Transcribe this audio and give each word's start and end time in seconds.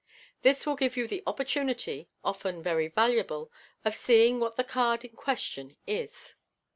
This 0.41 0.65
will 0.65 0.75
give 0.75 0.97
you 0.97 1.07
the 1.07 1.21
opportunity, 1.27 2.09
often 2.23 2.63
very 2.63 2.87
valuable, 2.87 3.51
of 3.85 3.93
seeing 3.93 4.39
what 4.39 4.55
the 4.55 4.63
card 4.63 5.05
in 5.05 5.11
question 5.11 5.75
is. 5.85 6.33